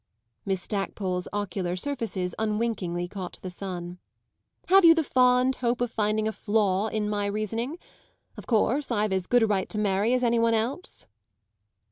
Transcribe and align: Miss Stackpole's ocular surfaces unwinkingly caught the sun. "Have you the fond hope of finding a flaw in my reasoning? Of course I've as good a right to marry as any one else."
Miss 0.47 0.63
Stackpole's 0.63 1.27
ocular 1.31 1.75
surfaces 1.75 2.33
unwinkingly 2.39 3.07
caught 3.07 3.37
the 3.43 3.51
sun. 3.51 3.99
"Have 4.67 4.83
you 4.83 4.95
the 4.95 5.03
fond 5.03 5.57
hope 5.57 5.79
of 5.79 5.91
finding 5.91 6.27
a 6.27 6.31
flaw 6.31 6.87
in 6.87 7.07
my 7.07 7.27
reasoning? 7.27 7.77
Of 8.35 8.47
course 8.47 8.89
I've 8.89 9.13
as 9.13 9.27
good 9.27 9.43
a 9.43 9.45
right 9.45 9.69
to 9.69 9.77
marry 9.77 10.15
as 10.15 10.23
any 10.23 10.39
one 10.39 10.55
else." 10.55 11.05